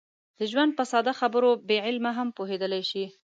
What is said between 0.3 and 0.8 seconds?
د ژوند